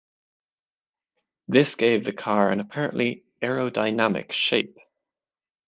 [1.47, 4.79] This gave the car an apparently aerodynamic shape.